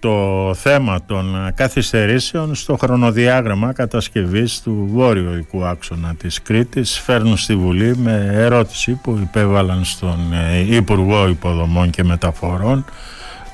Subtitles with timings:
[0.00, 7.56] το θέμα των καθυστερήσεων στο χρονοδιάγραμμα κατασκευής του βόρειου οικού άξονα της Κρήτης φέρνουν στη
[7.56, 12.84] Βουλή με ερώτηση που υπέβαλαν στον ε, Υπουργό Υποδομών και Μεταφορών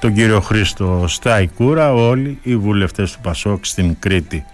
[0.00, 4.44] τον κύριο Χρήστο Σταϊκούρα όλοι οι βουλευτές του Πασόκ στην Κρήτη.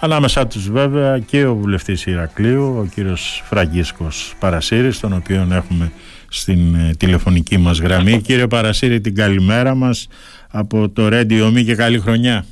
[0.00, 5.92] Ανάμεσά τους βέβαια και ο βουλευτής Ηρακλείου, ο κύριος Φραγκίσκος Παρασύρης, τον οποίο έχουμε
[6.34, 8.20] στην ε, τηλεφωνική μας γραμμή.
[8.20, 10.08] Κύριε Παρασύρη, την καλημέρα μας
[10.50, 12.44] από το Radio Me και καλή χρονιά.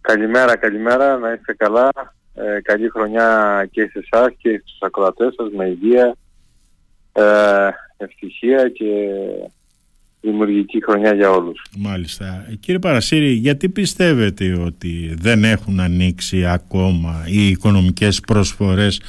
[0.00, 1.88] Καλημέρα, καλημέρα, να είστε καλά.
[2.34, 3.28] Ε, καλή χρονιά
[3.70, 6.16] και σε εσάς και στους ακροατές σας με υγεία,
[7.12, 7.24] ε,
[7.96, 8.86] ευτυχία και
[10.22, 11.64] δημιουργική χρονιά για όλους.
[11.78, 12.46] Μάλιστα.
[12.50, 19.00] Ε, κύριε Παρασύρη, γιατί πιστεύετε ότι δεν έχουν ανοίξει ακόμα οι οικονομικές προσφορές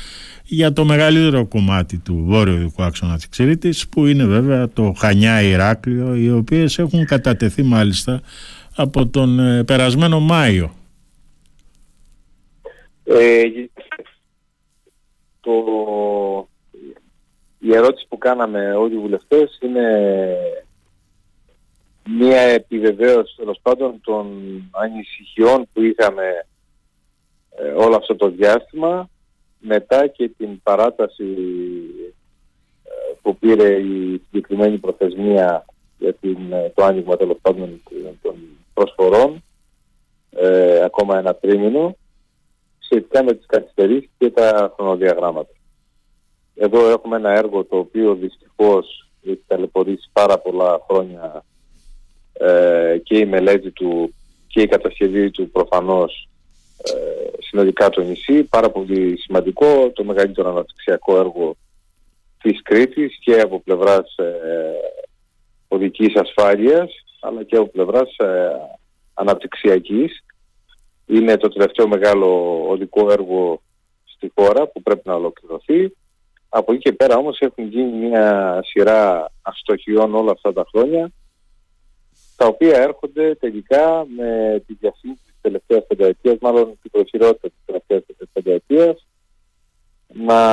[0.44, 5.42] για το μεγαλύτερο κομμάτι του βόρειου δικού άξονα της Ξηρήτης που είναι βέβαια το Χανιά
[5.42, 8.22] Ηράκλειο οι οποίες έχουν κατατεθεί μάλιστα
[8.76, 10.74] από τον ε, περασμένο Μάιο;
[13.04, 13.42] Ε,
[15.40, 15.52] το,
[17.60, 19.82] η ερώτηση που κάναμε όλοι οι βουλευτές είναι
[22.10, 24.28] μία επιβεβαίωση τέλος πάντων των
[24.72, 26.46] ανησυχιών που είχαμε
[27.50, 29.10] ε, όλο αυτό το διάστημα
[29.60, 31.26] μετά και την παράταση
[32.84, 35.66] ε, που πήρε η συγκεκριμένη προθεσμία
[35.98, 37.82] για την, ε, το άνοιγμα τέλος πάντων
[38.22, 38.36] των
[38.74, 39.44] προσφορών
[40.30, 41.96] ε, ακόμα ένα τρίμηνο
[42.80, 45.52] σχετικά με τις καθυστερήσεις και τα χρονοδιαγράμματα.
[46.56, 51.44] Εδώ έχουμε ένα έργο το οποίο δυστυχώς έχει ταλαιπωρήσει πάρα πολλά χρόνια
[52.34, 54.14] ε, και η μελέτη του
[54.48, 56.30] και η κατασκευή του προφανώς
[56.84, 56.94] ε,
[57.40, 58.44] συνολικά το νησί.
[58.44, 61.56] Πάρα πολύ σημαντικό, το μεγαλύτερο αναπτυξιακό έργο
[62.42, 64.34] της Κρήτης και από πλευράς ε,
[65.68, 68.52] οδικής ασφάλειας αλλά και από πλευράς ε,
[69.14, 70.24] αναπτυξιακής.
[71.06, 73.62] Είναι το τελευταίο μεγάλο οδικό έργο
[74.04, 75.96] στη χώρα που πρέπει να ολοκληρωθεί.
[76.50, 81.12] Από εκεί και πέρα όμως έχουν γίνει μια σειρά αστοχιών όλα αυτά τα χρόνια
[82.36, 88.04] τα οποία έρχονται τελικά με τη διασύνη της τελευταίας πενταετίας, μάλλον την προχειρότητα της τελευταίας
[88.34, 89.08] πενταετίας,
[90.08, 90.52] να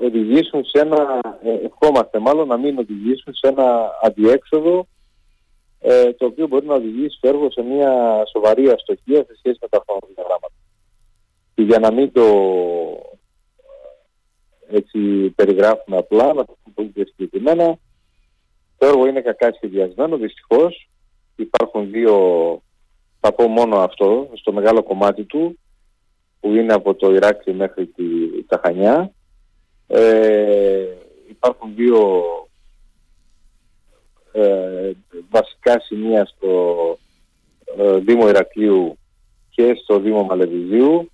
[0.00, 4.86] οδηγήσουν σε ένα, ε, ευχόμαστε μάλλον να μην οδηγήσουν σε ένα αντιέξοδο
[5.80, 9.68] ε, το οποίο μπορεί να οδηγήσει το έργο σε μια σοβαρή αστοχία σε σχέση με
[9.68, 10.54] τα χρονοδιαγράμματα.
[11.54, 12.24] Και για να μην το
[14.68, 17.78] ε, έτσι περιγράφουμε απλά, να το πούμε πολύ συγκεκριμένα,
[18.80, 20.88] το έργο είναι κακά σχεδιασμένο, δυστυχώς.
[21.36, 22.14] Υπάρχουν δύο,
[23.20, 25.58] θα πω μόνο αυτό, στο μεγάλο κομμάτι του,
[26.40, 28.04] που είναι από το Ηράκλειο μέχρι τη,
[28.46, 29.12] τα Χανιά.
[29.86, 30.84] Ε,
[31.28, 32.22] υπάρχουν δύο
[34.32, 34.90] ε,
[35.30, 36.98] βασικά σημεία στο
[37.78, 38.98] ε, Δήμο Ηρακλείου
[39.50, 41.10] και στο Δήμο Μαλεβιζίου,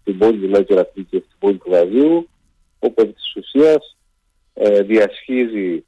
[0.00, 2.28] στην πόλη δηλαδή του Ηρακλείου και στην πόλη του Γαζίου,
[2.78, 3.96] όπου επί της ουσίας
[4.54, 5.84] ε, διασχίζει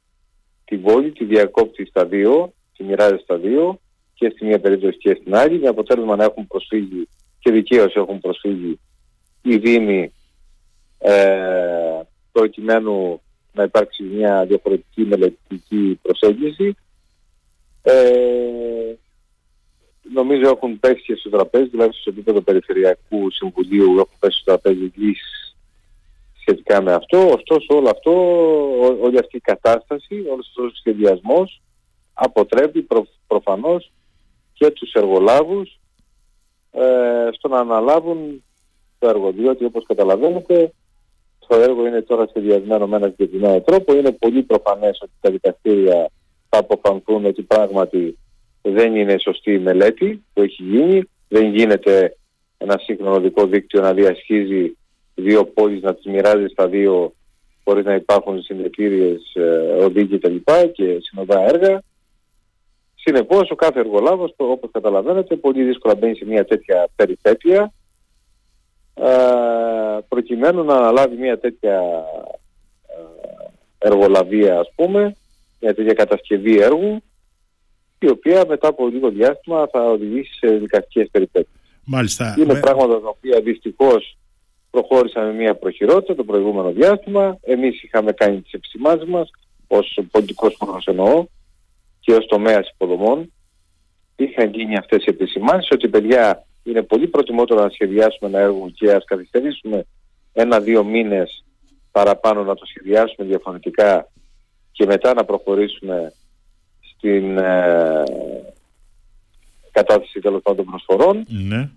[0.65, 3.79] την πόλη, τη διακόπτει στα δύο, τη μοιράζει στα δύο
[4.13, 7.07] και στη μία περίπτωση και στην άλλη, με αποτέλεσμα να έχουν προσφύγει
[7.39, 8.79] και δικαίως έχουν προσφύγει
[9.41, 10.13] οι Δήμοι
[10.97, 12.01] ε,
[12.31, 13.21] προκειμένου
[13.53, 16.75] να υπάρξει μια διαφορετική μελετητική προσέγγιση.
[17.81, 18.95] Ε,
[20.13, 24.91] νομίζω έχουν πέσει και στο τραπέζι, δηλαδή στο επίπεδο Περιφερειακού Συμβουλίου έχουν πέσει στο τραπέζι
[24.95, 25.42] λύσεις
[26.45, 27.17] σχετικά με αυτό.
[27.17, 28.11] Ωστόσο όλο αυτό,
[29.01, 31.61] όλη αυτή η κατάσταση, όλος αυτός ο σχεδιασμός
[32.13, 33.91] αποτρέπει προ, προφανώς
[34.53, 35.79] και τους εργολάβους
[36.71, 38.43] ε, στο να αναλάβουν
[38.99, 39.31] το έργο.
[39.31, 40.73] Διότι όπως καταλαβαίνετε
[41.47, 43.95] το έργο είναι τώρα σχεδιασμένο με ένα συγκεκριμένο τρόπο.
[43.95, 46.09] Είναι πολύ προφανές ότι τα δικαστήρια
[46.49, 48.17] θα αποφανθούν ότι πράγματι
[48.61, 51.03] δεν είναι σωστή η μελέτη που έχει γίνει.
[51.27, 52.17] Δεν γίνεται
[52.57, 54.77] ένα σύγχρονο δικό δίκτυο να διασχίζει
[55.15, 57.13] δύο πόλεις να τις μοιράζει στα δύο
[57.63, 61.81] χωρίς να υπάρχουν συνδετήριες ε, οδοί και τα λοιπά και συνοδά έργα.
[62.95, 67.73] Συνεπώς ο κάθε εργολάβος, όπως καταλαβαίνετε, πολύ δύσκολα μπαίνει σε μια τέτοια περιπέτεια
[68.93, 69.07] ε,
[70.07, 71.81] προκειμένου να αναλάβει μια τέτοια
[72.87, 75.15] ε, εργολαβία ας πούμε,
[75.59, 77.03] μια τέτοια κατασκευή έργου
[77.99, 81.61] η οποία μετά από λίγο διάστημα θα οδηγήσει σε δικαστικές περιπέτειες.
[81.85, 82.35] Μάλιστα.
[82.39, 84.17] Είναι πράγματα τα οποία δυστυχώς
[84.73, 87.37] προχώρησαμε μια προχειρότητα το προηγούμενο διάστημα.
[87.41, 89.31] Εμείς είχαμε κάνει τις επισημάνσεις μας
[89.67, 91.25] ως πολιτικός χρόνος εννοώ
[91.99, 93.33] και ως τομέας υποδομών.
[94.15, 98.91] Είχαν γίνει αυτές οι επισημάνσεις ότι παιδιά είναι πολύ προτιμότερο να σχεδιάσουμε ένα έργο και
[98.91, 99.85] ας καθυστερήσουμε
[100.33, 101.43] ένα-δύο μήνες
[101.91, 104.09] παραπάνω να το σχεδιάσουμε διαφορετικά
[104.71, 106.13] και μετά να προχωρήσουμε
[106.79, 108.03] στην ε,
[109.71, 111.25] κατάθεση τέλος πάντων προσφορών.
[111.27, 111.69] Ναι.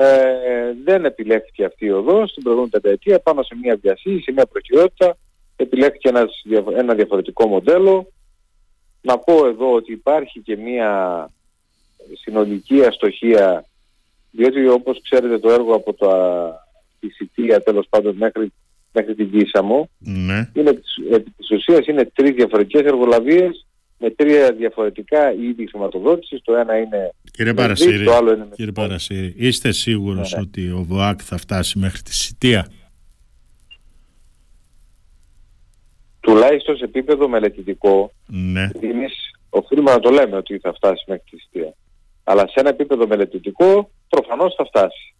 [0.00, 4.46] Ε, δεν επιλέχθηκε αυτή η οδός στην προηγούμενη πενταετία πάνω σε μια διασύνη, σε μια
[4.46, 5.16] προκυρότητα.
[5.56, 6.42] Επιλέχθηκε ένας,
[6.76, 8.12] ένα διαφορετικό μοντέλο.
[9.00, 11.30] Να πω εδώ ότι υπάρχει και μια
[12.22, 13.64] συνολική αστοχία
[14.30, 16.52] διότι όπως ξέρετε το έργο από τα,
[17.00, 18.52] τη Σιτία τέλος πάντων μέχρι,
[18.92, 20.50] μέχρι την Κίσαμο Ναι.
[20.54, 20.80] είναι,
[21.10, 23.66] επί της ουσίας είναι τρεις διαφορετικές εργολαβίες
[23.98, 26.40] με τρία διαφορετικά είδη χρηματοδότησης.
[26.42, 30.32] Το ένα είναι Κύριε με Παρασύρη, ΔΙΚ, το άλλο είναι με κύριε Παρασύρη, είστε σίγουρος
[30.32, 30.42] Ναι, ναι.
[30.48, 32.68] ότι ο ΒΟΑΚ θα φτάσει μέχρι τη Σιτία;
[36.20, 38.68] τουλάχιστον σε επίπεδο μελετητικό Ναι.
[38.72, 39.12] γιατί εμείς
[39.50, 41.74] οφείλουμε να το λέμε ότι θα φτάσει μέχρι τη Σιτία.
[42.24, 45.14] Αλλά σε ένα επίπεδο μελετητικό προφανώς θα φτάσει.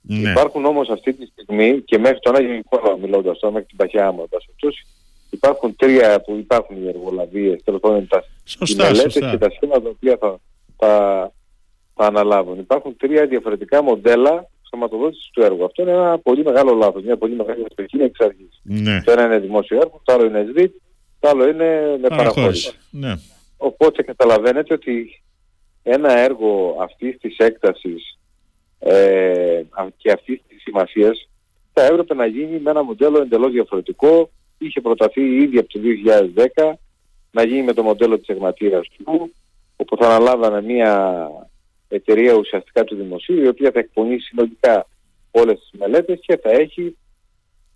[0.00, 0.30] ναι.
[0.30, 4.12] Υπάρχουν όμως αυτή τη στιγμή και μέχρι τον Άγιο Νικόλαο μιλώντας τώρα, μέχρι την Παχιά
[4.12, 4.86] μου, εν πάση περιπτώσει,
[5.30, 9.30] υπάρχουν τρία που υπάρχουν οι εργολαβίες, τέλος πάντων τα οι Σωστά, μελέτες σωστά.
[9.30, 10.40] και τα σχήματα τα οποία θα,
[10.78, 11.32] θα,
[11.94, 12.58] θα αναλάβουν.
[12.58, 15.64] Υπάρχουν τρία διαφορετικά μοντέλα χρηματοδότησης του έργου.
[15.64, 18.60] Αυτό είναι ένα πολύ μεγάλο λάθος, μια πολύ μεγάλη αστοχή εξ αρχής.
[18.62, 19.02] Ναι.
[19.02, 20.74] Το ένα είναι δημόσιο έργο, το άλλο είναι ΣΔΙΤ,
[21.18, 22.32] το άλλο είναι με παραχώρηση.
[22.34, 22.76] Παραχώρηση.
[22.90, 23.14] Ναι.
[23.56, 25.22] Οπότε καταλαβαίνετε ότι
[25.82, 28.18] ένα έργο αυτής της έκτασης
[28.78, 31.28] ε, α- και αυτής της σημασίας
[31.72, 34.30] θα έπρεπε να γίνει με ένα μοντέλο εντελώς διαφορετικό.
[34.58, 35.80] Είχε προταθεί ήδη από το
[36.56, 36.72] 2010
[37.30, 39.32] να γίνει με το μοντέλο της εγματείας του,
[39.80, 41.26] όπου θα αναλάβανε μια
[41.88, 44.86] εταιρεία ουσιαστικά του δημοσίου, η οποία θα εκπονήσει συνολικά
[45.30, 46.96] όλες τις μελέτες και θα έχει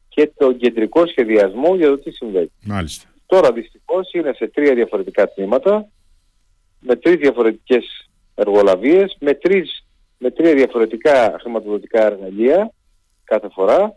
[0.08, 2.52] και τον κεντρικό σχεδιασμό για το τι συμβαίνει.
[2.64, 3.08] Μάλιστα.
[3.26, 5.88] Τώρα δυστυχώς είναι σε τρία διαφορετικά τμήματα,
[6.80, 9.86] με τρεις διαφορετικές εργολαβίες, με, τρεις,
[10.18, 12.72] με τρία διαφορετικά χρηματοδοτικά εργαλεία
[13.24, 13.96] κάθε φορά.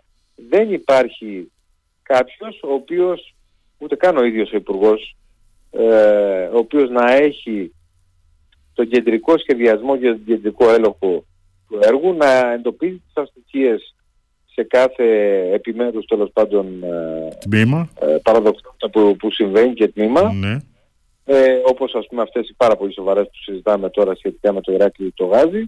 [0.49, 1.51] Δεν υπάρχει
[2.03, 3.35] κάποιος ο οποίος,
[3.77, 5.15] ούτε καν ο ίδιος ο Υπουργός,
[5.71, 7.73] ε, ο οποίος να έχει
[8.75, 11.23] τον κεντρικό σχεδιασμό και τον κεντρικό έλεγχο
[11.67, 13.95] του έργου, να εντοπίζει τις αστοχίες
[14.53, 15.03] σε κάθε
[15.53, 17.89] επιμέρους τέλος πάντων ε, Τμήμα.
[17.99, 20.57] ε, παραδοξότητα που, που συμβαίνει και τμήμα, Ναι.
[21.25, 24.71] ε, όπως ας πούμε αυτές οι πάρα πολύ σοβαρές που συζητάμε τώρα σχετικά με το
[24.73, 25.65] Ηράκλειο το Γάζι.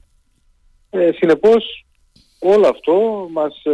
[0.90, 1.86] Ε, συνεπώς
[2.40, 3.72] όλο αυτό μας, ε,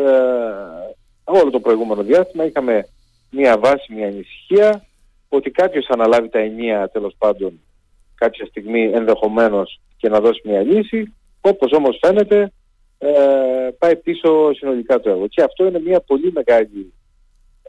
[1.23, 2.87] όλο το προηγούμενο διάστημα είχαμε
[3.31, 4.85] μια βάση, μια ανησυχία
[5.29, 7.59] ότι κάποιος θα αναλάβει τα ενία τέλος πάντων
[8.23, 12.51] κάποια στιγμή ενδεχομένως και να δώσει μια λύση, όπως όμως φαίνεται
[12.97, 13.09] ε,
[13.77, 15.27] πάει πίσω συνολικά το έργο.
[15.27, 16.93] Και αυτό είναι μια πολύ μεγάλη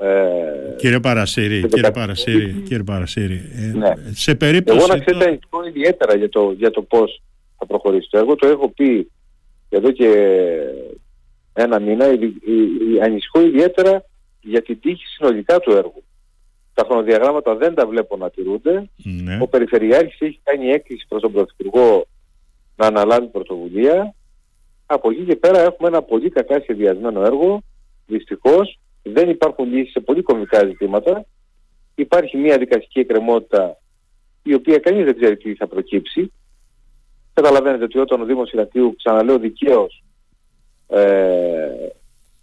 [0.00, 3.92] ε, Κύριε Παρασύρη, σε κύριε δεκα- Παρασύρη, κύριε Παρασύρη, ε, Ναι.
[4.14, 4.78] σε περίπτωση...
[4.78, 7.22] Εγώ να ξέρετε τώρα- ανησυχώ ιδιαίτερα για το, για το πώς
[7.58, 8.34] θα προχωρήσει το έργο.
[8.34, 9.10] Το έχω πει
[9.68, 10.08] εδώ και
[11.52, 12.12] ένα μήνα.
[12.12, 12.54] Η, η,
[12.94, 14.04] η- ανησυχώ ιδιαίτερα
[14.40, 16.04] για την τύχη συνολικά του έργου.
[16.75, 18.88] Τα χρονοδιαγράμματα δεν τα βλέπω να τηρούνται.
[18.97, 19.38] Ναι.
[19.41, 22.06] Ο Περιφερειάρχης έχει κάνει έκκληση προς τον Πρωθυπουργό
[22.76, 24.15] να αναλάβει πρωτοβουλία.
[24.87, 27.62] Από εκεί και πέρα έχουμε ένα πολύ κακά σχεδιασμένο έργο.
[28.06, 31.25] Δυστυχώς δεν υπάρχουν λύσεις σε πολύ κομβικά ζητήματα.
[31.94, 33.79] Υπάρχει μια δικαστική εκκρεμότητα
[34.43, 36.32] η οποία κανείς δεν ξέρει τι θα προκύψει.
[37.35, 40.03] Καταλαβαίνετε ότι όταν ο Δήμος Ηρακλείου, ξαναλέω δικαίως,
[40.88, 41.88] ε,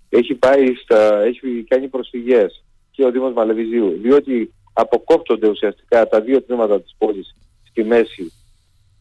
[0.10, 6.42] έχει πάει στα, έχει κάνει προσφυγές και ο Δήμος Μαλεβιζίου, διότι αποκόπτονται ουσιαστικά τα δύο
[6.42, 7.36] τμήματα της πόλης
[7.70, 8.32] στη μέση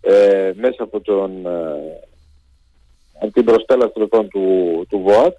[0.01, 2.09] ε, μέσα από, τον, ε,
[3.23, 5.37] από την προσπέλαση λοιπόν, του, του ΒΟΑΚ,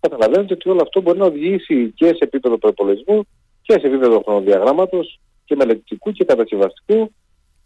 [0.00, 3.26] καταλαβαίνετε ότι όλο αυτό μπορεί να οδηγήσει και σε επίπεδο προπολογισμού
[3.62, 7.12] και σε επίπεδο χρονοδιαγράμματος και μελετητικού και κατασκευαστικού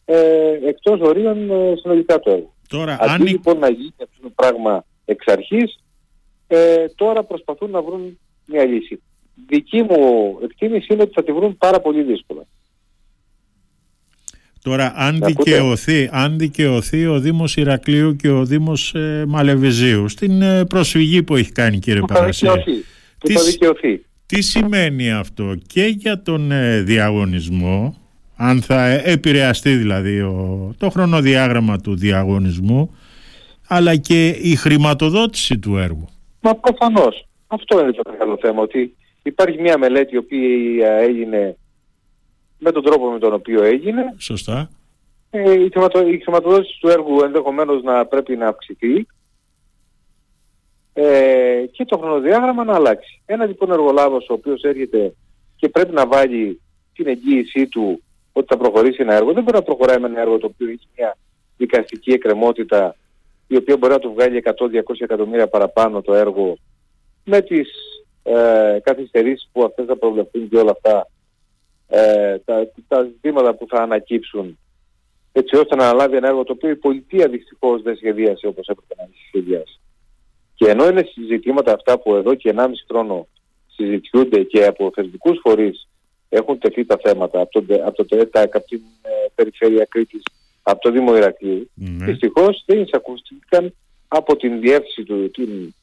[0.04, 2.54] ε, εκτός ορίων ε, συνολικά το έργο.
[2.68, 5.80] Τώρα, Αντί αν, η- λοιπόν να γίνει αυτό το πράγμα εξ αρχής,
[6.46, 9.02] ε, τώρα προσπαθούν να βρουν μια λύση.
[9.48, 9.96] Δική μου
[10.42, 12.42] εκτίμηση είναι ότι θα τη βρουν πάρα πολύ δύσκολα.
[14.62, 20.08] τώρα, αν, Με ακούτε; δικαιωθεί, αν δικαιωθεί ο Δήμος Ηρακλείου και ο Δήμος ε, Μαλεβιζίου
[20.08, 22.80] στην ε, προσφυγή που έχει κάνει κύριε Που θα Παρασύρη, δικαιωθεί.
[23.18, 24.04] Που Τι θα σ- δικαιωθεί.
[24.26, 27.96] τι σημαίνει αυτό και για τον ε, διαγωνισμό,
[28.36, 32.94] αν θα ε, επηρεαστεί δηλαδή ο, το χρονοδιάγραμμα του διαγωνισμού,
[33.68, 36.08] αλλά και η χρηματοδότηση του έργου;
[36.40, 37.28] Μα προφανώς.
[37.46, 38.96] Αυτό είναι το μεγάλο θέμα, ότι
[39.28, 41.56] υπάρχει μια μελέτη η οποία έγινε
[42.58, 44.14] με τον τρόπο με τον οποίο έγινε.
[44.18, 44.70] Σωστά.
[45.30, 49.06] Ε, η, χρηματο, η χρηματοδότηση του έργου ενδεχομένως να πρέπει να αυξηθεί
[50.92, 53.22] ε, και το χρονοδιάγραμμα να αλλάξει.
[53.26, 55.14] Ένα λοιπόν εργολάβος ο οποίος έρχεται
[55.56, 56.60] και πρέπει να βάλει
[56.94, 58.02] την εγγύησή του
[58.32, 60.88] ότι θα προχωρήσει ένα έργο, δεν μπορεί να προχωράει με ένα έργο το οποίο έχει
[60.96, 61.16] μια
[61.56, 62.96] δικαστική εκκρεμότητα
[63.46, 64.52] η οποία μπορεί να του βγάλει 100-200
[64.98, 66.56] εκατομμύρια παραπάνω το έργο
[67.24, 67.68] με τις
[68.26, 71.08] ε, καθυστερήσεις που αυτές θα προβλεφθούν και όλα αυτά
[71.88, 74.58] ε, τα, τα ζητήματα που θα ανακύψουν
[75.32, 78.94] έτσι ώστε να αναλάβει ένα έργο το οποίο η πολιτεία δυστυχώς δεν σχεδίασε όπως έπρεπε
[78.96, 79.80] να σχεδιάσει.
[80.54, 83.26] Και ενώ είναι συζητήματα αυτά που εδώ και 1,5 χρόνο
[83.66, 85.88] συζητιούνται και από θεσμικούς φορείς
[86.28, 90.22] έχουν τεθεί τα θέματα από, το, από, το, από την ε, περιφέρεια Κρήτης,
[90.62, 91.84] από το Δήμο Ηρακλείου, mm.
[92.00, 93.74] δυστυχώς δεν εισακούστηκαν
[94.08, 95.74] από την διεύθυνση του, την,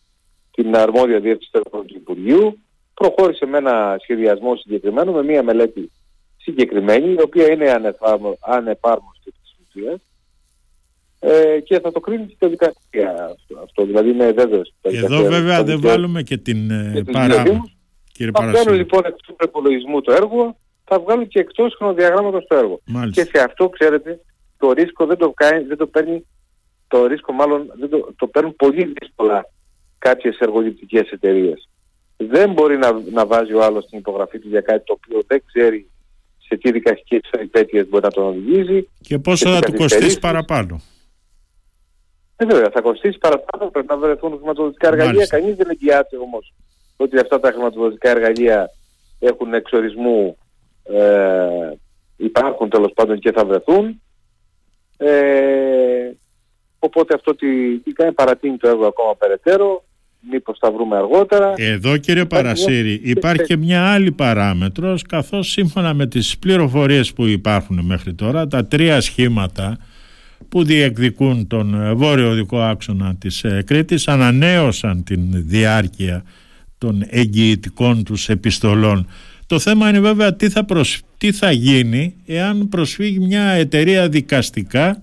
[0.56, 2.60] την αρμόδια διεύθυνση του Υπουργείου,
[2.94, 5.92] προχώρησε με ένα σχεδιασμό συγκεκριμένο, με μια μελέτη
[6.38, 7.96] συγκεκριμένη, η οποία είναι
[8.40, 10.02] ανεπάρμοστη της ουσίας
[11.20, 13.10] ε, και θα το κρίνει και το δικαστήριο
[13.64, 13.86] αυτό.
[13.86, 14.74] Δηλαδή είναι βέβαιος.
[14.82, 17.62] Εδώ βέβαια δεν βάλουμε και την ε, παράδοση.
[18.34, 22.80] θα βγάλουν λοιπόν εκτός του προπολογισμού το έργο, θα βγάλουν και εκτός χρονοδιαγράμματος το έργο.
[22.86, 23.24] Μάλιστα.
[23.24, 24.20] Και σε αυτό ξέρετε
[24.58, 26.26] το ρίσκο δεν το, κάνει, δεν το παίρνει,
[26.88, 29.46] το ρίσκο μάλλον δεν το, το παίρνουν πολύ δύσκολα
[30.04, 31.70] κάποιες εργοληπτικές εταιρείες.
[32.18, 35.44] Δεν μπορεί να, να βάζει ο άλλος την υπογραφή του για κάτι το οποίο δεν
[35.46, 35.90] ξέρει
[36.38, 38.90] σε τι δικαστικές περιπέτειες μπορεί να τον οδηγήσει.
[39.02, 40.82] Και πόσο θα του κοστίσει παραπάνω.
[42.36, 45.26] Ε, βέβαια, θα κοστίσει παραπάνω, πρέπει να βρεθούν χρηματοδοτικά εργαλεία.
[45.26, 46.54] Κανείς δεν εγγυάται όμως
[46.98, 48.70] ότι αυτά τα χρηματοδοτικά εργαλεία
[49.20, 50.38] έχουν εξορισμού,
[50.84, 51.72] ε,
[52.18, 54.02] υπάρχουν τέλος πάντων και θα βρεθούν.
[54.98, 56.12] Ε,
[56.80, 59.84] οπότε αυτό τι, τι κάνει παρατείνει το έργο ακόμα περαιτέρω
[60.32, 61.54] μήπως θα βρούμε αργότερα.
[61.56, 67.80] Εδώ κύριε Παρασύρη υπάρχει και μια άλλη παράμετρος καθώς σύμφωνα με τις πληροφορίες που υπάρχουν
[67.86, 69.78] μέχρι τώρα τα τρία σχήματα
[70.50, 76.24] που διεκδικούν τον βόρειο δικό άξονα της ε, Κρήτης ανανέωσαν την διάρκεια
[76.78, 79.08] των εγγυητικών τους επιστολών.
[79.48, 80.66] Το θέμα είναι βέβαια τι θα,
[81.18, 85.00] τι θα γίνει εάν προσφύγει μια εταιρεία δικαστικά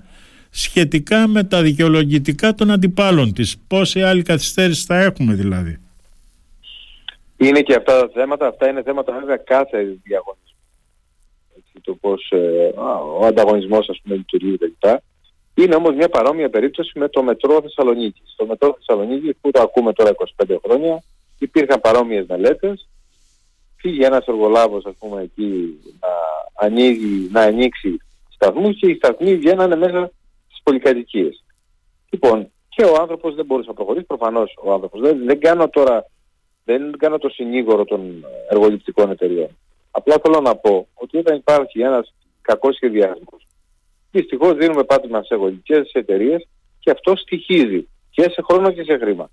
[0.51, 3.59] σχετικά με τα δικαιολογητικά των αντιπάλων της.
[3.69, 5.79] Πόση άλλη καθυστέρηση θα έχουμε δηλαδή;
[7.37, 10.59] Είναι και αυτά τα θέματα, αυτά είναι θέματα βέβαια κάθε διαγωνισμού.
[11.83, 12.73] το πώς ε,
[13.21, 14.99] ο ανταγωνισμός ας πούμε λειτουργεί κλπ.
[15.55, 18.23] Είναι όμως μια παρόμοια περίπτωση με το μετρό Θεσσαλονίκη.
[18.37, 20.11] Το μετρό Θεσσαλονίκη που το ακούμε τώρα
[20.47, 21.03] 25 χρόνια
[21.39, 22.89] υπήρχαν παρόμοιες μελέτες
[23.81, 26.09] φύγει ένας εργολάβος ας πούμε εκεί να,
[26.67, 27.97] ανοίγει, να ανοίξει
[28.29, 30.11] σταθμούς και οι σταθμοί βγαίνανε μέσα
[30.63, 31.45] πολυκατοικίες.
[32.11, 35.01] Λοιπόν, και ο άνθρωπος δεν μπορούσε να προχωρήσει, προφανώς ο άνθρωπος.
[35.01, 36.07] Δεν, δεν κάνω τώρα,
[36.65, 39.57] δεν κάνω το συνήγορο των εργοληπτικών εταιριών.
[39.91, 43.47] Απλά θέλω να πω ότι όταν υπάρχει ένας κακός σχεδιασμός,
[44.11, 46.49] δυστυχώς δίνουμε πάτημα σε εργοληπτικές εταιρείες
[46.79, 49.31] και αυτό στοιχίζει και σε χρόνο και σε χρήμα.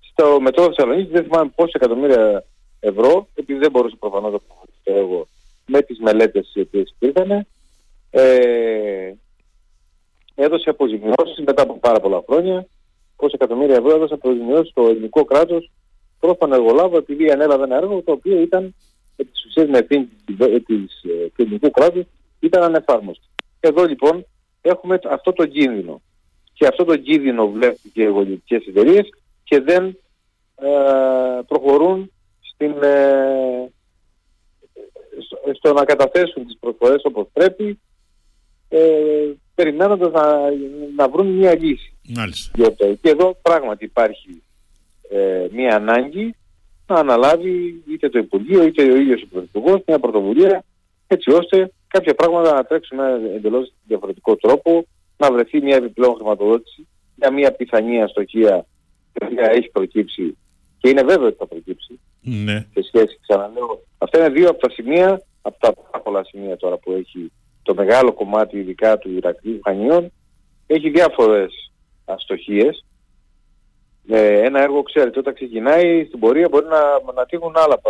[0.00, 2.44] Στο μετρό Θεσσαλονίκης δεν θυμάμαι πόσα εκατομμύρια
[2.80, 5.26] ευρώ, επειδή δεν μπορούσε προφανώς να προχωρήσει το έργο
[5.66, 7.46] με τις μελέτες οι οποίες υπήρχαν,
[8.10, 9.12] ε,
[10.36, 12.66] έδωσε αποζημιώσεις μετά από πάρα πολλά χρόνια.
[13.16, 15.70] Πόσα εκατομμύρια ευρώ έδωσε αποζημιώσεις στο ελληνικό κράτος
[16.20, 18.74] προς τον εργολάβο επειδή ανέλαβε ένα έργο το οποίο ήταν
[19.16, 20.88] επί της ουσίας με ευθύνη του
[21.36, 22.04] ελληνικού κράτους
[22.40, 23.26] ήταν ανεφάρμοστο.
[23.60, 24.26] Εδώ λοιπόν
[24.62, 26.00] έχουμε αυτό το κίνδυνο.
[26.52, 29.08] Και αυτό το κίνδυνο βλέπουν και οι εργολητικές εταιρείες
[29.44, 29.98] και δεν
[30.56, 30.68] ε,
[31.46, 33.70] προχωρούν στην, ε,
[35.24, 37.80] στο, στο, να καταθέσουν τις προσφορές όπως πρέπει
[38.76, 40.50] ε, περιμένοντας να,
[40.96, 41.92] να βρουν μια λύση.
[42.16, 42.50] Μάλιστα.
[43.00, 44.42] Και εδώ πράγματι υπάρχει
[45.10, 46.34] ε, μια ανάγκη
[46.86, 50.64] να αναλάβει είτε το Υπουργείο είτε ο ίδιος ο Πρωθυπουργός μια πρωτοβουλία
[51.06, 56.86] έτσι ώστε κάποια πράγματα να τρέξουν με εντελώς διαφορετικό τρόπο, να βρεθεί μια επιπλέον χρηματοδότηση
[57.16, 58.66] για μια πιθανή αστοχία
[59.12, 60.36] η οποία έχει προκύψει
[60.78, 62.66] και είναι βέβαιο ότι θα προκύψει ναι.
[62.74, 66.76] σε σχέση, ξαναλέω, αυτά είναι δύο από τα σημεία, από τα πάρα πολλά σημεία τώρα
[66.76, 67.32] που έχει
[67.66, 70.12] το μεγάλο κομμάτι ειδικά του Ηρακλείου Χανίων
[70.66, 71.72] έχει διάφορες
[72.04, 72.84] αστοχίες.
[74.08, 77.80] Ε, ένα έργο, ξέρετε, όταν ξεκινάει στην πορεία μπορεί να, να τύχουν άλλα,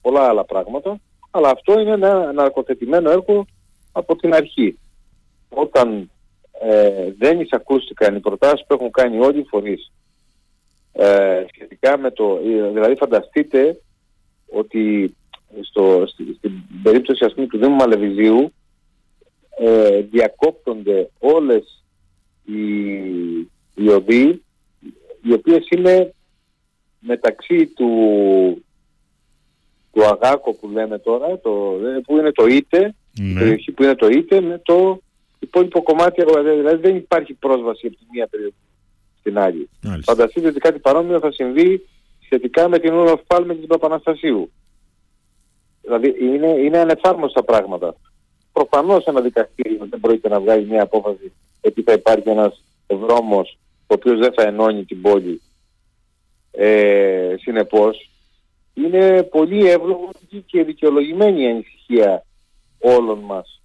[0.00, 1.00] πολλά άλλα πράγματα,
[1.30, 3.46] αλλά αυτό είναι ένα ναρκοθετημένο έργο
[3.92, 4.78] από την αρχή.
[5.48, 6.10] Όταν
[6.60, 9.92] ε, δεν εισακούστηκαν οι προτάσεις που έχουν κάνει όλοι οι φορείς
[10.92, 12.38] ε, σχετικά με το...
[12.72, 13.80] Δηλαδή φανταστείτε
[14.52, 15.14] ότι
[15.60, 18.52] στο, στην περίπτωση ας πούμε, του Δήμου Μαλεβιζίου
[19.58, 21.84] ε, διακόπτονται όλες
[22.44, 22.60] οι,
[23.74, 24.42] οι οδοί
[25.22, 26.14] οι οποίες είναι
[26.98, 27.88] μεταξύ του,
[29.92, 33.38] του Αγάκο που λέμε τώρα, το, που είναι το ΙΤΕ, ναι.
[33.40, 35.00] περιοχή που είναι το ΙΤΕ με το
[35.38, 38.54] υπόλοιπο κομμάτι, δηλαδή δεν υπάρχει πρόσβαση από τη μία περιοχή
[39.18, 39.68] στην άλλη.
[40.02, 41.86] Φανταστείτε ότι κάτι παρόμοιο θα συμβεί
[42.24, 44.50] σχετικά με την Ούρα Φάλ την Παπαναστασίου.
[45.82, 47.96] Δηλαδή είναι, είναι ανεφάρμοστα πράγματα
[48.52, 53.94] προφανώς ένα δικαστήριο δεν πρόκειται να βγάλει μια απόφαση ότι θα υπάρχει ένας δρόμος ο
[53.94, 55.40] οποίος δεν θα ενώνει την πόλη.
[56.50, 58.10] Ε, συνεπώς,
[58.74, 62.24] είναι πολύ εύλογη και δικαιολογημένη η ανησυχία
[62.78, 63.60] όλων μας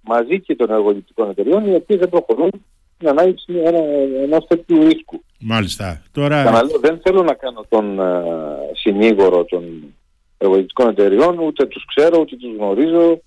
[0.00, 2.50] μαζί και των εργοδοτικών εταιριών οι οποίες δεν προχωρούν
[2.94, 3.78] στην ανάλυση ένα,
[4.22, 5.22] ενός τέτοιου ρίσκου.
[5.40, 6.02] Μάλιστα.
[6.12, 6.62] Τώρα...
[6.80, 8.14] δεν θέλω να κάνω τον uh,
[8.72, 9.94] συνήγορο των
[10.38, 13.20] εργοδοτικών εταιριών, ούτε τους ξέρω, ούτε τους γνωρίζω,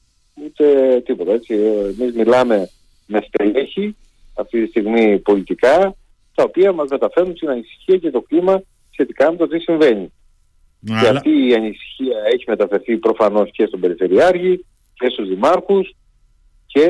[0.45, 1.31] ούτε τίποτα.
[1.31, 1.53] Έτσι.
[1.53, 2.69] Εμείς μιλάμε
[3.07, 3.95] με στελέχη
[4.35, 5.95] αυτή τη στιγμή πολιτικά,
[6.35, 10.11] τα οποία μας μεταφέρουν την ανησυχία και το κλίμα σχετικά με το τι συμβαίνει.
[10.85, 15.95] Και αυτή η ανησυχία έχει μεταφερθεί προφανώς και στον Περιφερειάρχη και στους Δημάρχους
[16.65, 16.87] και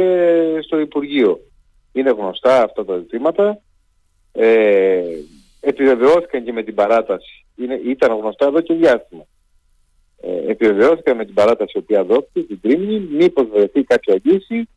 [0.64, 1.40] στο Υπουργείο.
[1.94, 3.62] Είναι γνωστά αυτά τα ζητήματα.
[4.32, 5.02] Ε,
[5.60, 7.46] επιβεβαιώθηκαν και με την παράταση.
[7.56, 9.26] Είναι, ήταν γνωστά εδώ και διάστημα.
[10.22, 14.68] Ε, επιβεβαιώθηκαν με την παράταση η οποία δόθηκε την Τρίμηνη, μήπως βρεθεί κάποια λύση.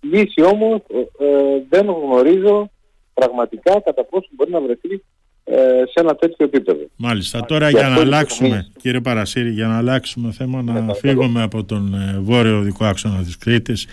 [0.00, 0.80] Λύση όμως
[1.18, 2.70] ε, ε δεν γνωρίζω
[3.14, 5.02] πραγματικά κατά πόσο μπορεί να βρεθεί
[5.44, 5.54] ε,
[5.86, 6.80] σε ένα τέτοιο επίπεδο.
[6.96, 7.44] Μάλιστα.
[7.44, 11.94] Τώρα για να αλλάξουμε, κύριε Παρασύρη, για να αλλάξουμε θέμα, να ναι, φύγουμε από τον
[11.94, 13.86] ε, βόρειο δικό άξονα της Κρήτης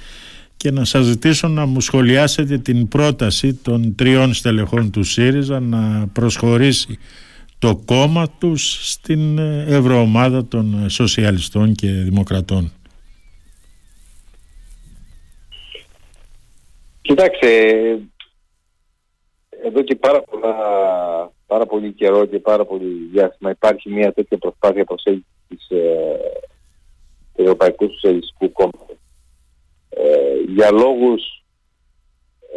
[0.57, 6.07] και να σας ζητήσω να μου σχολιάσετε την πρόταση των τριών στελεχών του ΣΥΡΙΖΑ να
[6.13, 6.97] προσχωρήσει
[7.59, 12.71] το κόμμα τους στην ε, ευρωομάδα των σοσιαλιστών και δημοκρατών.
[17.01, 17.47] Κοιτάξτε,
[19.63, 20.53] εδώ και πάρα, πολλά,
[21.47, 26.19] πάρα πολύ καιρό και πάρα πολύ διάστημα υπάρχει μια τέτοια προσπάθεια προσέγγισης της ε,
[27.35, 28.97] Ευρωπαϊκού Σοσιαλιστικού Κόμματος.
[29.89, 31.43] Ε, για λόγους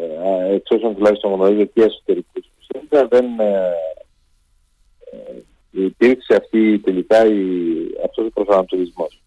[0.00, 2.47] ε, εξ όσων τουλάχιστον γνωρίζω και εσωτερικούς
[2.90, 3.73] δεν ε, ε,
[5.73, 7.43] υπήρξε αυτή τελικά η,
[8.05, 9.23] αυτός ο προσανατολισμός.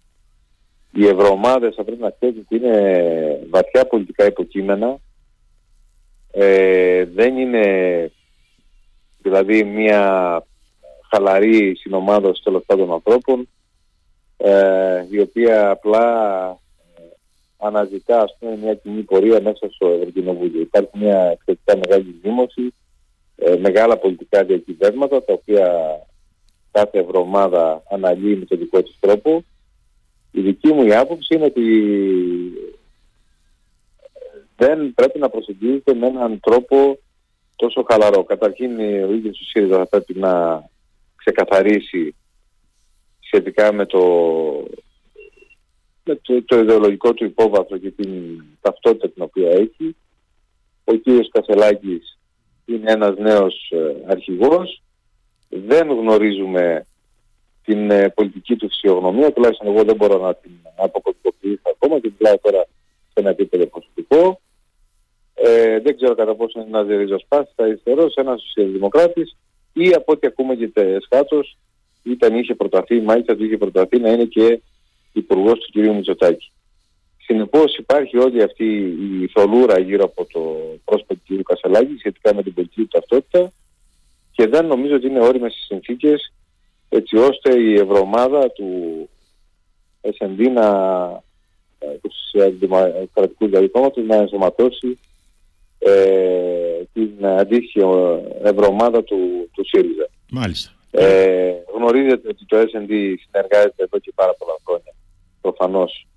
[0.91, 4.97] Οι ευρωομάδες θα πρέπει να ξέρετε ότι είναι βαθιά πολιτικά υποκείμενα
[6.31, 8.11] ε, δεν είναι
[9.17, 10.43] δηλαδή μια
[11.11, 13.47] χαλαρή συνομάδωση τέλος πάντων ανθρώπων
[14.37, 16.05] ε, η οποία απλά
[16.95, 17.01] ε,
[17.57, 20.61] αναζητά ας πούμε, μια κοινή πορεία μέσα στο Ευρωκοινοβούλιο.
[20.61, 22.73] Υπάρχει μια εξαιρετικά μεγάλη δήμωση,
[23.35, 25.97] ε, μεγάλα πολιτικά διακυβέρματα τα οποία
[26.75, 29.43] κάθε εβδομάδα αναλύει με τον δικό της τρόπο.
[30.31, 31.63] Η δική μου η άποψη είναι ότι
[34.55, 36.97] δεν πρέπει να προσεγγίζεται με έναν τρόπο
[37.55, 38.23] τόσο χαλαρό.
[38.23, 40.63] Καταρχήν ο ίδιος ο ΣΥΡΙΖΑ θα πρέπει να
[41.15, 42.15] ξεκαθαρίσει
[43.19, 44.03] σχετικά με το,
[46.03, 49.95] με το, το ιδεολογικό του υπόβαθρο και την ταυτότητα την οποία έχει.
[50.83, 52.19] Ο κύριος Κασελάκης
[52.65, 54.81] είναι ένας νέος ε, αρχηγός.
[55.65, 56.85] Δεν γνωρίζουμε
[57.65, 62.39] την ε, πολιτική του φυσιογνωμία, τουλάχιστον εγώ δεν μπορώ να την αποκωδικοποιήσω ακόμα και μιλάω
[62.41, 62.65] τώρα
[63.07, 64.41] σε ένα επίπεδο προσωπικό.
[65.33, 69.37] Ε, δεν ξέρω κατά πόσο είναι ένας ριζοσπάστη αριστερό, ένας σοσιαλδημοκράτης
[69.73, 71.39] ή από ό,τι ακούμε και εσχάτω,
[72.03, 74.61] ήταν είχε προταθεί, μάλιστα του είχε προταθεί να είναι και
[75.13, 75.75] υπουργός του κ.
[75.75, 76.51] Μητσοτάκη.
[77.17, 78.65] Συνεπώς υπάρχει όλη αυτή
[79.21, 80.39] η θολούρα γύρω από το
[80.85, 81.41] πρόσωπο του κ.
[81.43, 83.54] Κασελάκη σχετικά με την πολιτική του ταυτότητα και
[84.55, 86.33] δεν νομίζω ότι είναι όριμες οι συνθήκες
[86.89, 88.69] έτσι ώστε η ευρωομάδα του
[90.01, 90.67] SND να,
[91.79, 93.71] ε, τους Σοσιαλδημοκρατικού δηλαδή
[94.07, 94.99] να ενσωματώσει
[95.77, 97.79] ε, την αντίστοιχη
[98.43, 100.07] ευρωομάδα του, του ΣΥΡΙΖΑ.
[100.31, 100.71] Μάλιστα.
[100.91, 104.93] Ε, γνωρίζετε ότι το S&D συνεργάζεται εδώ και πάρα πολλά χρόνια
[105.41, 106.07] προφανώς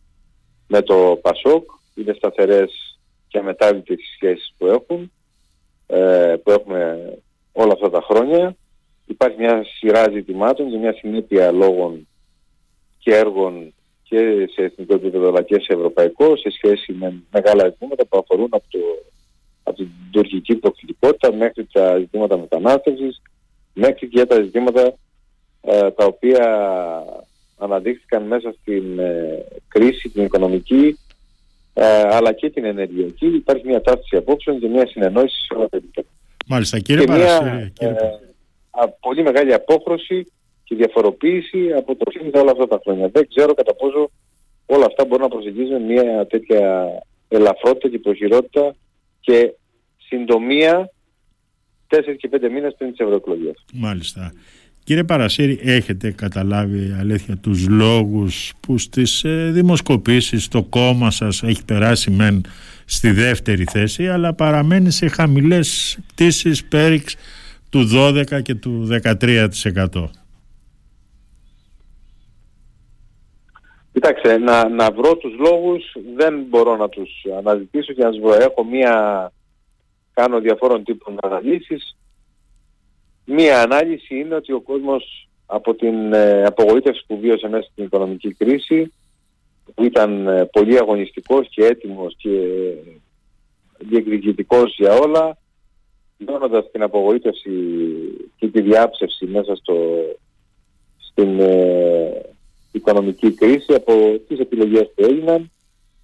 [0.67, 1.71] με το ΠΑΣΟΚ.
[1.95, 2.99] Είναι σταθερές
[3.29, 5.13] και αμετάβλητες οι σχέσεις που έχουν,
[5.87, 7.13] ε, που έχουμε
[7.63, 8.57] όλα αυτά τα χρόνια.
[9.07, 12.09] Υπάρχει μια σειρά ζητημάτων και μια συνέπεια λόγων
[12.99, 18.07] και έργων και σε εθνικό επίπεδο αλλά και σε ευρωπαϊκό σε σχέση με μεγάλα ζητήματα
[18.07, 18.79] που αφορούν από το
[19.63, 23.23] από την τουρκική προκλητικότητα μέχρι τα ζητήματα μετανάστευσης,
[23.75, 24.95] μέχρι και τα ζητήματα
[25.61, 26.45] ε, τα οποία
[27.59, 30.99] αναδείχθηκαν μέσα στην ε, κρίση, την οικονομική,
[31.75, 33.27] ε, αλλά και την ενεργειακή.
[33.27, 36.09] Υπάρχει μια ταύτιση απόψεων και μια συνεννόηση σε όλα τα επίπεδα.
[36.49, 37.73] Μάλιστα, κύριε και μια
[39.01, 40.27] πολύ μεγάλη απόχρωση
[40.65, 43.09] και διαφοροποίηση από το ΣΥΡΙΖΑ όλα αυτά τα χρόνια.
[43.09, 44.11] Δεν ξέρω κατά πόσο
[44.67, 46.89] όλα αυτά μπορούν να προσεγγίζουν μια τέτοια
[47.29, 48.75] ελαφρότητα και προχειρότητα
[49.21, 49.53] και
[50.09, 50.91] συντομία
[51.89, 53.65] 4 και 5 μήνες πριν τις ευρωεκλογές.
[53.73, 54.33] Μάλιστα.
[54.85, 61.65] Κύριε Παρασύρη, έχετε καταλάβει αλήθεια τους λόγους που στις ε, δημοσκοπήσεις το κόμμα σας έχει
[61.65, 62.45] περάσει μεν
[62.91, 67.17] στη δεύτερη θέση αλλά παραμένει σε χαμηλές πτήσεις πέριξ
[67.71, 69.49] του 12 και του 13%.
[73.93, 78.33] Κοιτάξτε, να, να βρω τους λόγους δεν μπορώ να τους αναζητήσω και να τους βρω.
[78.33, 79.33] Έχω μία,
[80.15, 81.97] κάνω διαφόρων τύπων αναλύσεις.
[83.25, 88.33] Μία ανάλυση είναι ότι ο κόσμος από την ε, απογοήτευση που βίωσε μέσα στην οικονομική
[88.33, 88.93] κρίση
[89.75, 92.31] που ήταν ε, πολύ αγωνιστικός και έτοιμος και
[93.79, 95.39] διεκδικητικός για όλα,
[96.19, 97.51] δώνοντας την απογοήτευση
[98.37, 99.75] και τη διάψευση μέσα στο,
[100.99, 102.21] στην ε,
[102.73, 105.51] οικονομική κρίση από τις επιλογές που έγιναν,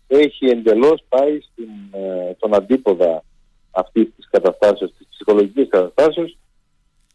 [0.06, 3.24] έχει εντελώς πάει στην, ε, τον αντίποδα
[3.70, 6.36] αυτής της καταστάσεως, της ψυχολογικής καταστάσεως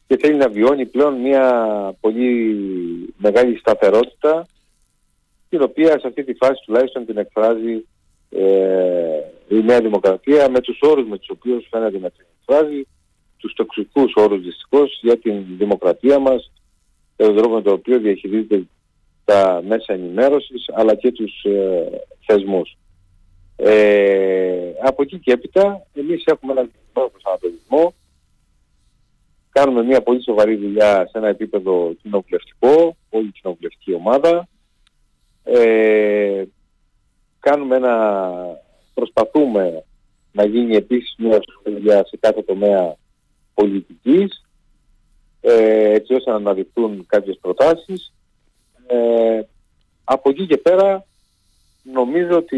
[0.07, 1.43] και θέλει να βιώνει πλέον μια
[1.99, 2.55] πολύ
[3.17, 4.45] μεγάλη σταθερότητα
[5.49, 7.85] την οποία σε αυτή τη φάση τουλάχιστον την εκφράζει
[8.29, 12.87] ε, η Νέα Δημοκρατία με τους όρους με τους οποίους φαίνεται να την εκφράζει
[13.37, 16.51] τους τοξικούς όρους δυστυχώς για την δημοκρατία μας
[17.15, 18.63] τον τρόπο με τον οποίο διαχειρίζεται
[19.25, 21.89] τα μέσα ενημέρωσης αλλά και τους ε,
[22.25, 22.77] θεσμούς.
[23.55, 27.93] Ε, από εκεί και έπειτα εμείς έχουμε έναν προσανατολισμό
[29.59, 34.47] κάνουμε μια πολύ σοβαρή δουλειά σε ένα επίπεδο κοινοβουλευτικό, όλη η κοινοβουλευτική ομάδα.
[35.51, 36.43] Ε,
[37.39, 38.33] κάνουμε ένα,
[38.93, 39.83] προσπαθούμε
[40.31, 42.95] να γίνει επίσης μια δουλειά σε κάθε τομέα
[43.53, 44.45] πολιτικής,
[45.41, 48.13] ε, έτσι ώστε να αναδειχθούν κάποιες προτάσεις.
[48.87, 49.41] Ε,
[50.03, 51.05] από εκεί και πέρα
[51.83, 52.57] νομίζω ότι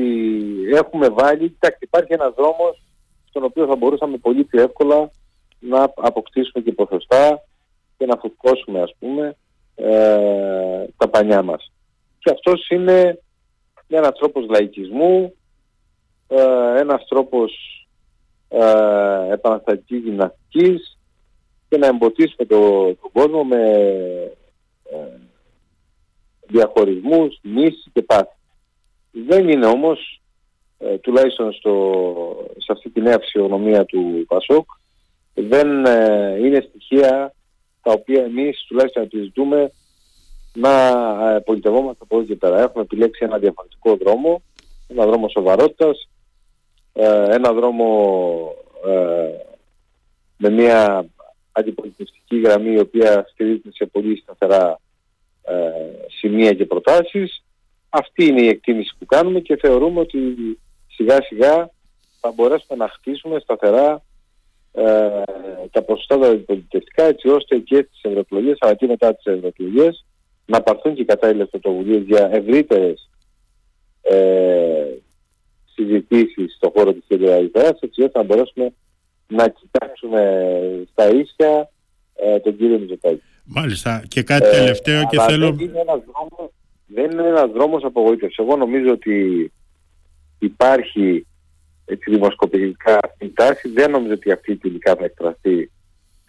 [0.74, 2.82] έχουμε βάλει, κοιτάξτε υπάρχει ένας δρόμος
[3.30, 5.12] στον οποίο θα μπορούσαμε πολύ πιο εύκολα
[5.60, 7.44] να αποκτήσουμε και ποσοστά
[7.98, 9.36] και να φουσκώσουμε ας πούμε
[9.76, 11.72] ε, τα πανιά μας.
[12.24, 13.20] Και αυτός είναι
[13.88, 15.34] ένας τρόπος λαϊκισμού,
[16.28, 17.52] ε, ένας τρόπος
[18.50, 20.98] ε, επαναστατικής γυμναστικής
[21.70, 23.64] και να εμποτίσουμε το, τον κόσμο με
[24.84, 25.20] ε,
[26.48, 28.36] διαχωρισμούς, μίση και πάθη.
[29.12, 30.22] Δεν είναι όμως,
[30.78, 31.94] ε, τουλάχιστον στο,
[32.58, 34.70] σε αυτή τη νέα φυσιογνωμία του Πασόκ,
[35.34, 37.34] δεν ε, είναι στοιχεία
[37.82, 39.72] τα οποία εμείς τουλάχιστον επιζητούμε
[40.54, 40.70] να
[41.30, 42.62] ε, πολιτευόμαστε από εδώ και πέρα.
[42.62, 44.42] Έχουμε επιλέξει ένα διαφορετικό δρόμο,
[44.88, 46.10] ένα δρόμο σοβαρότητας,
[46.94, 48.56] ε, ένα δρόμο
[50.38, 51.06] με μια
[51.52, 54.80] αντιπολιτευτική γραμμή η οποία στηρίζεται σε πολύ σταθερά
[56.20, 57.44] σημεία και προτάσεις.
[57.90, 60.20] Αυτή είναι η εκτίμηση που κάνουμε και θεωρούμε ότι
[60.88, 61.70] σιγά σιγά
[62.20, 64.04] θα μπορέσουμε να χτίσουμε σταθερά
[64.74, 65.24] ε,
[65.72, 70.06] τα ποσοστά τα πολιτευτικά έτσι ώστε και στις ευρωεκλογές αλλά και μετά τις ευρωεκλογές
[70.46, 73.10] να πάρθουν και οι κατάλληλες πρωτοβουλίες για ευρύτερες
[74.02, 74.98] ε,
[75.74, 78.74] συζητήσεις στον χώρο της κεντροαριστεράς έτσι ώστε να μπορέσουμε
[79.28, 80.52] να κοιτάξουμε
[80.92, 81.70] στα ίσια
[82.16, 83.22] ε, τον κύριο Μητσοτάκη.
[83.46, 84.04] Μάλιστα.
[84.08, 85.52] Και κάτι ε, τελευταίο και θέλω...
[85.52, 86.52] Δεν είναι ένας δρόμος,
[86.86, 88.38] δεν είναι ένας δρόμος απογοήτευσης.
[88.38, 89.52] Εγώ νομίζω ότι
[90.40, 91.26] υπάρχει
[91.86, 93.70] έτσι δημοσκοπικά στην τάση.
[93.70, 95.72] Δεν νομίζω ότι αυτή τελικά θα εκφραστεί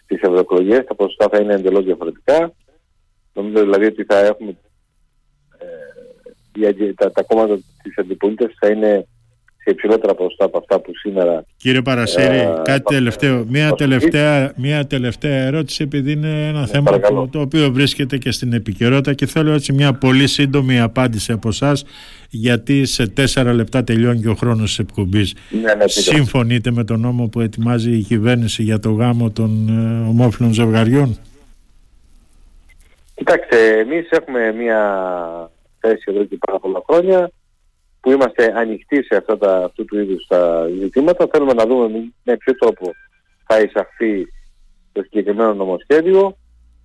[0.03, 0.85] στις ευρωεκλογές.
[0.87, 2.53] Τα ποσοστά θα είναι εντελώς διαφορετικά.
[3.33, 4.55] Νομίζω δηλαδή ότι θα έχουμε
[6.59, 9.07] ε, τα, τα κόμματα της αντιπολίτευσης θα είναι
[9.63, 11.45] σε υψηλότερα ποσοστά από αυτά που σήμερα...
[11.57, 13.45] Κύριε Παρασύρη, ε, κάτι τελευταίο.
[13.47, 19.13] Μία τελευταία, μία τελευταία ερώτηση επειδή είναι ένα θέμα το οποίο βρίσκεται και στην επικαιρότητα
[19.13, 21.85] και θέλω έτσι μια πολύ σύντομη απάντηση από εσάς
[22.29, 25.33] γιατί σε τέσσερα λεπτά τελειώνει και ο χρόνος της εκπομπής.
[25.49, 30.07] Ναι, ναι, Συμφωνείτε με τον νόμο που ετοιμάζει η κυβέρνηση για το γάμο των ε,
[30.07, 31.17] ομόφυλων ζευγαριών;
[33.25, 37.31] Κοιτάξτε, εμείς έχουμε μια θέση εδώ και πάρα πολλά χρόνια
[37.99, 41.27] που είμαστε ανοιχτοί σε αυτά τα, αυτού του είδους τα ζητήματα.
[41.31, 42.91] Θέλουμε να δούμε με ποιο τρόπο
[43.45, 44.27] θα εισαχθεί
[44.91, 46.37] το συγκεκριμένο νομοσχέδιο.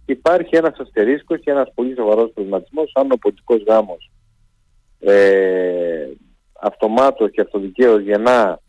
[0.07, 4.11] Υπάρχει ένας αστερίσκος και ένας πολύ σοβαρός προβληματισμός αν ο πολιτικός γάμος
[5.01, 6.07] ε,
[6.61, 8.61] αυτομάτως και αυτοδικαίως γεννά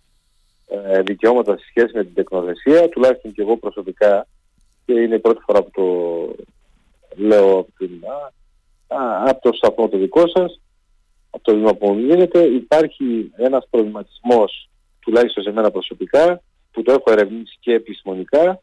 [0.67, 4.27] ε, δικαιώματα σε σχέση με την τεκνοθεσία, τουλάχιστον και εγώ προσωπικά
[4.85, 5.85] και είναι η πρώτη φορά που το
[7.19, 7.91] λέω από, την,
[8.87, 10.59] α, από το σταθμό το δικό σας
[11.29, 16.91] από το βήμα που μου δίνεται υπάρχει ένας προβληματισμός τουλάχιστον σε μένα προσωπικά που το
[16.91, 18.61] έχω ερευνήσει και επιστημονικά.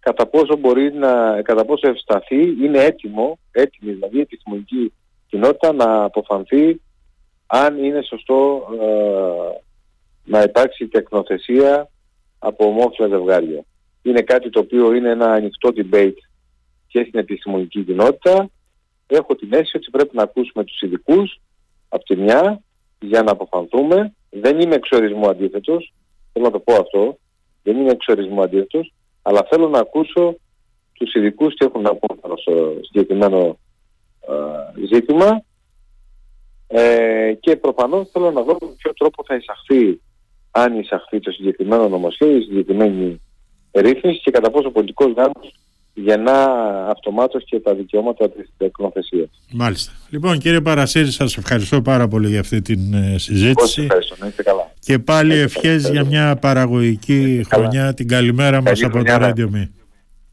[0.00, 4.92] Κατά πόσο μπορεί να, κατά πόσο ευσταθεί, είναι έτοιμο, έτοιμη δηλαδή η επιστημονική
[5.26, 6.80] κοινότητα να αποφανθεί
[7.46, 9.60] αν είναι σωστό ε,
[10.24, 11.88] να υπάρξει τεκνοθεσία
[12.38, 13.64] από ομόφυλα ζευγάρια.
[14.02, 16.16] Είναι κάτι το οποίο είναι ένα ανοιχτό debate
[16.92, 18.50] και στην επιστημονική κοινότητα.
[19.06, 21.40] Έχω την αίσθηση ότι πρέπει να ακούσουμε τους ειδικούς
[21.88, 22.62] από τη μια
[23.00, 24.14] για να αποφανθούμε.
[24.30, 25.92] Δεν είμαι εξορισμού αντίθετος,
[26.32, 27.18] θέλω να το πω αυτό,
[27.62, 30.36] δεν είμαι εξορισμού αντίθετος, αλλά θέλω να ακούσω
[30.92, 33.58] τους ειδικούς τι έχουν να πούν πάνω στο συγκεκριμένο
[34.28, 35.42] ε, ζήτημα
[36.66, 40.00] ε, και προφανώς θέλω να δω με ποιο τρόπο θα εισαχθεί,
[40.50, 43.20] αν εισαχθεί το συγκεκριμένο νομοσχέδιο, η συγκεκριμένη
[43.72, 45.54] ρύθμιση και κατά πόσο ο πολιτικός γάμος
[45.94, 46.48] γεννά
[46.88, 49.28] αυτομάτως και τα δικαιώματα της εκνοθεσίας.
[49.52, 49.92] Μάλιστα.
[50.10, 53.82] Λοιπόν κύριε Παρασύρη σας ευχαριστώ πάρα πολύ για αυτή την ε, συζήτηση.
[53.82, 54.72] ευχαριστώ, να είστε καλά.
[54.78, 57.94] Και πάλι ευχές για μια παραγωγική χρονιά.
[57.94, 59.68] Την καλημέρα μας από το Radio Me.